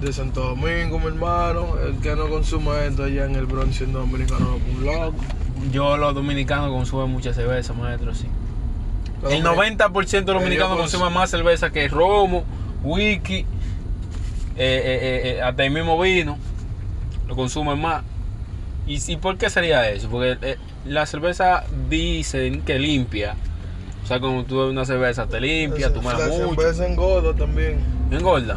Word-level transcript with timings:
De 0.00 0.12
Santo 0.12 0.40
Domingo, 0.40 0.98
mi 0.98 1.06
hermano. 1.06 1.78
El 1.78 1.98
que 2.00 2.14
no 2.16 2.28
consuma 2.28 2.84
esto 2.84 3.04
allá 3.04 3.24
en 3.24 3.36
el 3.36 3.46
Bronx 3.46 3.76
siendo 3.76 4.00
dominicano 4.00 4.58
un 4.74 4.84
loco. 4.84 5.14
Yo, 5.72 5.96
los 5.96 6.14
dominicanos, 6.14 6.70
consumen 6.70 7.08
mucha 7.10 7.32
cerveza, 7.32 7.72
maestro, 7.72 8.14
sí. 8.14 8.26
Los 9.22 9.32
El 9.32 9.42
dominicos- 9.44 9.56
90% 9.92 10.10
de 10.10 10.32
los 10.34 10.42
dominicanos 10.42 10.76
consumen 10.76 11.12
más 11.12 11.30
cerveza 11.30 11.70
que 11.70 11.86
romo, 11.88 12.44
whisky, 12.82 13.38
eh, 13.38 13.46
eh, 14.56 15.22
eh, 15.36 15.42
hasta 15.42 15.64
el 15.64 15.70
mismo 15.70 16.00
vino. 16.00 16.36
Lo 17.26 17.36
consumen 17.36 17.80
más. 17.80 18.02
¿Y, 18.86 18.98
y 19.12 19.16
por 19.16 19.36
qué 19.38 19.50
sería 19.50 19.88
eso? 19.90 20.08
Porque 20.08 20.56
la 20.84 21.06
cerveza 21.06 21.64
dicen 21.88 22.62
que 22.62 22.78
limpia. 22.78 23.36
O 24.08 24.10
sea, 24.10 24.20
cuando 24.20 24.42
tú 24.44 24.56
bebes 24.56 24.70
una 24.72 24.86
cerveza 24.86 25.26
te 25.26 25.38
limpia, 25.38 25.92
tú 25.92 26.00
La 26.00 26.16
tomas 26.16 26.30
mucho. 26.38 26.62
cerveza 26.62 26.86
engorda 26.86 27.34
también. 27.34 27.76
Engorda. 28.10 28.56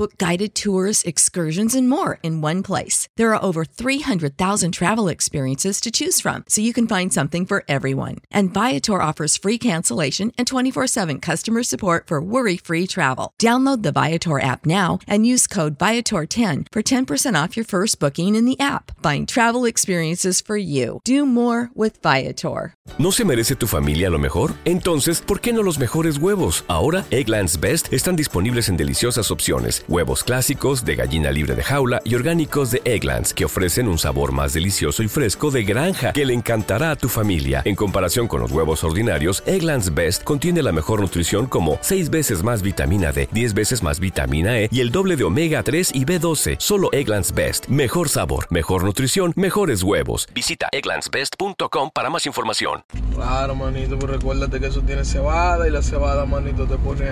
Book 0.00 0.16
guided 0.16 0.54
tours, 0.54 1.02
excursions, 1.02 1.74
and 1.74 1.86
more 1.86 2.18
in 2.22 2.40
one 2.40 2.62
place. 2.62 3.06
There 3.18 3.34
are 3.34 3.44
over 3.44 3.66
300,000 3.66 4.72
travel 4.72 5.08
experiences 5.08 5.78
to 5.82 5.90
choose 5.90 6.22
from, 6.22 6.44
so 6.48 6.62
you 6.62 6.72
can 6.72 6.88
find 6.88 7.12
something 7.12 7.44
for 7.44 7.64
everyone. 7.68 8.16
And 8.30 8.54
Viator 8.54 9.02
offers 9.02 9.36
free 9.36 9.58
cancellation 9.58 10.32
and 10.38 10.46
24 10.46 10.86
7 10.86 11.20
customer 11.20 11.62
support 11.62 12.08
for 12.08 12.22
worry 12.22 12.56
free 12.56 12.86
travel. 12.86 13.34
Download 13.38 13.82
the 13.82 13.92
Viator 13.92 14.40
app 14.40 14.64
now 14.64 15.00
and 15.06 15.26
use 15.26 15.46
code 15.46 15.76
Viator10 15.78 16.68
for 16.72 16.82
10% 16.82 17.44
off 17.44 17.54
your 17.54 17.66
first 17.66 18.00
booking 18.00 18.36
in 18.36 18.46
the 18.46 18.58
app. 18.58 18.92
Find 19.02 19.28
travel 19.28 19.66
experiences 19.66 20.40
for 20.40 20.56
you. 20.56 21.00
Do 21.04 21.26
more 21.26 21.72
with 21.74 22.00
Viator. 22.00 22.74
¿No 22.98 23.10
se 23.10 23.26
merece 23.26 23.54
tu 23.54 23.66
familia 23.66 24.08
lo 24.08 24.18
mejor? 24.18 24.54
Entonces, 24.64 25.20
¿por 25.20 25.42
qué 25.42 25.52
no 25.52 25.62
los 25.62 25.78
mejores 25.78 26.16
huevos? 26.16 26.64
Ahora, 26.68 27.04
Egglands 27.10 27.60
Best 27.60 27.92
están 27.92 28.16
disponibles 28.16 28.70
en 28.70 28.78
deliciosas 28.78 29.30
opciones. 29.30 29.84
Huevos 29.90 30.22
clásicos, 30.22 30.84
de 30.84 30.94
gallina 30.94 31.32
libre 31.32 31.56
de 31.56 31.64
jaula 31.64 32.00
y 32.04 32.14
orgánicos 32.14 32.70
de 32.70 32.80
Egglands, 32.84 33.34
que 33.34 33.44
ofrecen 33.44 33.88
un 33.88 33.98
sabor 33.98 34.30
más 34.30 34.52
delicioso 34.52 35.02
y 35.02 35.08
fresco 35.08 35.50
de 35.50 35.64
granja 35.64 36.12
que 36.12 36.24
le 36.24 36.32
encantará 36.32 36.92
a 36.92 36.96
tu 36.96 37.08
familia. 37.08 37.60
En 37.64 37.74
comparación 37.74 38.28
con 38.28 38.40
los 38.40 38.52
huevos 38.52 38.84
ordinarios, 38.84 39.42
Egglands 39.46 39.92
Best 39.92 40.22
contiene 40.22 40.62
la 40.62 40.70
mejor 40.70 41.00
nutrición 41.00 41.46
como 41.46 41.76
6 41.80 42.08
veces 42.08 42.44
más 42.44 42.62
vitamina 42.62 43.10
D, 43.10 43.28
10 43.32 43.52
veces 43.52 43.82
más 43.82 43.98
vitamina 43.98 44.60
E 44.60 44.68
y 44.70 44.78
el 44.78 44.92
doble 44.92 45.16
de 45.16 45.24
omega 45.24 45.64
3 45.64 45.90
y 45.92 46.04
B12. 46.04 46.54
Solo 46.60 46.92
Egglands 46.92 47.34
Best. 47.34 47.66
Mejor 47.66 48.08
sabor, 48.08 48.46
mejor 48.48 48.84
nutrición, 48.84 49.32
mejores 49.34 49.82
huevos. 49.82 50.28
Visita 50.32 50.68
egglandsbest.com 50.70 51.90
para 51.92 52.10
más 52.10 52.26
información. 52.26 52.84
Claro, 53.12 53.56
manito, 53.56 53.98
pero 53.98 54.12
recuérdate 54.12 54.60
que 54.60 54.66
eso 54.68 54.82
tiene 54.82 55.04
cebada 55.04 55.66
y 55.66 55.72
la 55.72 55.82
cebada, 55.82 56.26
manito, 56.26 56.64
te 56.64 56.76
pone. 56.76 57.06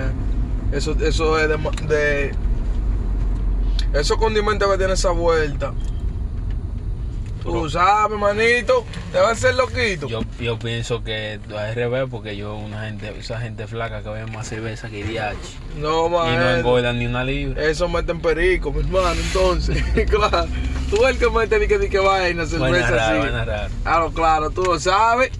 Eso, 0.71 0.95
eso 1.01 1.37
es 1.37 1.49
de. 1.89 2.31
Esos 3.93 4.17
condimentos 4.17 4.69
que 4.71 4.77
tiene 4.77 4.93
esa 4.93 5.11
vuelta. 5.11 5.73
Tú 7.43 7.67
sabes, 7.69 8.19
manito, 8.19 8.85
te 9.11 9.17
va 9.17 9.31
a 9.31 9.35
ser 9.35 9.55
loquito. 9.55 10.07
Yo, 10.07 10.21
yo 10.39 10.59
pienso 10.59 11.03
que 11.03 11.39
al 11.57 11.73
revés, 11.73 12.05
porque 12.11 12.35
yo, 12.37 12.55
una 12.55 12.81
gente, 12.85 13.11
esa 13.17 13.39
gente 13.39 13.65
flaca 13.65 14.03
que 14.03 14.09
bebe 14.09 14.29
más 14.31 14.47
cerveza 14.47 14.89
que 14.89 15.03
DH. 15.03 15.35
no, 15.79 16.07
Y 16.07 16.09
no 16.09 16.09
man. 16.09 16.59
engordan 16.59 16.99
ni 16.99 17.07
una 17.07 17.23
libra. 17.23 17.63
Eso 17.63 17.87
meten 17.87 18.21
perico, 18.21 18.71
mi 18.71 18.81
hermano, 18.81 19.19
entonces. 19.19 19.81
claro. 20.09 20.47
Tú 20.91 21.05
el 21.07 21.17
que 21.17 21.29
mete 21.29 21.57
ni 21.59 21.67
que, 21.67 21.79
ni 21.79 21.89
que 21.89 21.99
vaina, 21.99 22.43
Buena 22.43 22.59
cerveza 22.67 22.89
rara, 22.91 23.09
así. 23.09 23.17
buena 23.19 23.45
rara. 23.45 23.69
Claro, 23.83 24.11
claro, 24.11 24.49
tú 24.51 24.63
lo 24.63 24.79
sabes. 24.79 25.31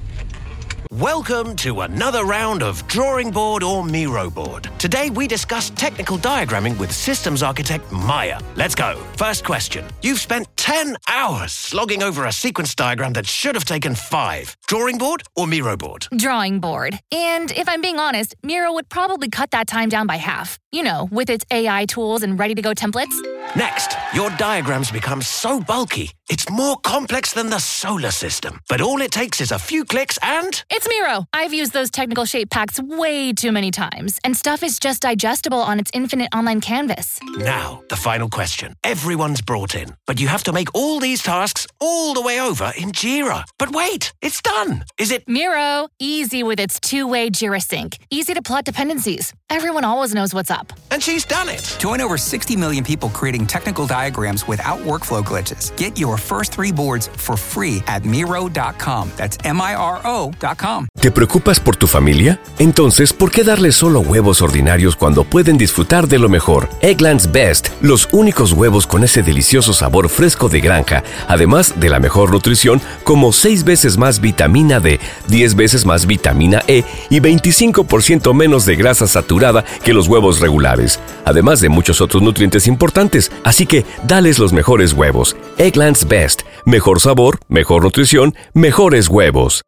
Welcome 0.91 1.55
to 1.57 1.81
another 1.81 2.25
round 2.25 2.63
of 2.63 2.85
Drawing 2.87 3.29
Board 3.29 3.61
or 3.61 3.83
Miro 3.85 4.27
Board. 4.31 4.71
Today 4.79 5.11
we 5.11 5.27
discuss 5.27 5.69
technical 5.69 6.17
diagramming 6.17 6.79
with 6.79 6.91
systems 6.91 7.43
architect 7.43 7.91
Maya. 7.91 8.39
Let's 8.55 8.73
go. 8.73 8.95
First 9.15 9.43
question. 9.43 9.85
You've 10.01 10.17
spent 10.19 10.47
10 10.57 10.97
hours 11.07 11.51
slogging 11.51 12.01
over 12.01 12.25
a 12.25 12.31
sequence 12.31 12.73
diagram 12.73 13.13
that 13.13 13.27
should 13.27 13.53
have 13.53 13.65
taken 13.65 13.93
five. 13.93 14.57
Drawing 14.65 14.97
board 14.97 15.21
or 15.35 15.45
Miro 15.45 15.77
board? 15.77 16.07
drawing 16.17 16.59
board. 16.59 16.97
And 17.11 17.51
if 17.51 17.69
I'm 17.69 17.81
being 17.81 17.99
honest, 17.99 18.35
Miro 18.41 18.73
would 18.73 18.89
probably 18.89 19.29
cut 19.29 19.51
that 19.51 19.67
time 19.67 19.89
down 19.89 20.07
by 20.07 20.15
half. 20.15 20.57
You 20.71 20.81
know, 20.81 21.07
with 21.11 21.29
its 21.29 21.45
AI 21.51 21.85
tools 21.85 22.23
and 22.23 22.39
ready 22.39 22.55
to 22.55 22.63
go 22.63 22.73
templates. 22.73 23.15
Next, 23.55 23.97
your 24.13 24.29
diagrams 24.31 24.91
become 24.91 25.23
so 25.23 25.59
bulky, 25.59 26.11
it's 26.29 26.47
more 26.51 26.77
complex 26.77 27.33
than 27.33 27.49
the 27.49 27.57
solar 27.57 28.11
system. 28.11 28.59
But 28.69 28.79
all 28.79 29.01
it 29.01 29.11
takes 29.11 29.41
is 29.41 29.51
a 29.51 29.57
few 29.57 29.85
clicks 29.85 30.19
and 30.21 30.63
It's 30.69 30.87
Miro. 30.87 31.25
I've 31.33 31.51
used 31.53 31.73
those 31.73 31.89
technical 31.89 32.25
shape 32.25 32.51
packs 32.51 32.79
way 32.79 33.33
too 33.33 33.51
many 33.51 33.71
times, 33.71 34.19
and 34.23 34.37
stuff 34.37 34.61
is 34.61 34.77
just 34.77 35.01
digestible 35.01 35.57
on 35.57 35.79
its 35.79 35.89
infinite 35.95 36.29
online 36.33 36.61
canvas. 36.61 37.19
Now, 37.37 37.81
the 37.89 37.95
final 37.95 38.29
question. 38.29 38.75
Everyone's 38.83 39.41
brought 39.41 39.73
in, 39.73 39.95
but 40.05 40.19
you 40.19 40.27
have 40.27 40.43
to 40.43 40.53
make 40.53 40.67
all 40.75 40.99
these 40.99 41.23
tasks 41.23 41.65
all 41.79 42.13
the 42.13 42.21
way 42.21 42.39
over 42.39 42.71
in 42.77 42.91
Jira. 42.91 43.45
But 43.57 43.71
wait, 43.71 44.13
it's 44.21 44.43
done. 44.43 44.85
Is 44.99 45.09
it? 45.11 45.27
Miro, 45.27 45.87
easy 45.97 46.43
with 46.43 46.59
its 46.59 46.79
two 46.79 47.07
way 47.07 47.31
Jira 47.31 47.61
sync, 47.61 47.97
easy 48.11 48.35
to 48.35 48.43
plot 48.43 48.63
dependencies. 48.65 49.33
Everyone 49.49 49.83
always 49.85 50.13
knows 50.13 50.35
what's 50.35 50.51
up. 50.51 50.71
And 50.91 51.01
she's 51.01 51.25
done 51.25 51.49
it. 51.49 51.75
Join 51.79 51.99
over 52.01 52.17
60 52.17 52.55
million 52.55 52.83
people 52.83 53.09
creating 53.09 53.38
technical 53.47 53.85
diagrams 53.85 54.47
without 54.47 54.79
workflow 54.85 55.23
glitches. 55.23 55.75
Get 55.77 55.97
your 55.97 56.17
first 56.17 56.55
three 56.55 56.71
boards 56.71 57.09
for 57.17 57.37
free 57.37 57.83
at 57.87 58.05
Miro.com. 58.05 59.11
That's 59.17 59.37
M 59.43 59.61
I 59.61 59.75
R 59.75 59.99
O.com. 60.03 60.87
¿Te 60.99 61.11
preocupas 61.11 61.59
por 61.59 61.75
tu 61.75 61.87
familia? 61.87 62.39
Entonces, 62.57 63.13
¿por 63.13 63.31
qué 63.31 63.43
darles 63.43 63.75
solo 63.75 64.01
huevos 64.01 64.41
ordinarios 64.41 64.95
cuando 64.95 65.23
pueden 65.23 65.57
disfrutar 65.57 66.07
de 66.07 66.19
lo 66.19 66.29
mejor? 66.29 66.69
Egglands 66.81 67.31
Best, 67.31 67.69
los 67.81 68.09
únicos 68.11 68.53
huevos 68.53 68.85
con 68.85 69.03
ese 69.03 69.23
delicioso 69.23 69.73
sabor 69.73 70.09
fresco 70.09 70.49
de 70.49 70.59
granja, 70.59 71.03
además 71.27 71.79
de 71.79 71.89
la 71.89 71.99
mejor 71.99 72.31
nutrición, 72.31 72.81
como 73.03 73.31
6 73.31 73.63
veces 73.63 73.97
más 73.97 74.19
vitamina 74.19 74.79
D, 74.79 74.99
10 75.27 75.55
veces 75.55 75.85
más 75.85 76.05
vitamina 76.05 76.63
E 76.67 76.83
y 77.09 77.19
25% 77.19 78.33
menos 78.33 78.65
de 78.65 78.75
grasa 78.75 79.07
saturada 79.07 79.63
que 79.83 79.93
los 79.93 80.07
huevos 80.07 80.39
regulares, 80.39 80.99
además 81.25 81.61
de 81.61 81.69
muchos 81.69 82.01
otros 82.01 82.21
nutrientes 82.21 82.67
importantes. 82.67 83.28
Así 83.43 83.65
que 83.65 83.85
dales 84.03 84.37
los 84.37 84.51
mejores 84.51 84.93
huevos. 84.93 85.37
Eggland's 85.57 86.07
Best. 86.07 86.41
Mejor 86.65 86.99
sabor, 86.99 87.39
mejor 87.47 87.83
nutrición, 87.83 88.35
mejores 88.53 89.07
huevos. 89.07 89.63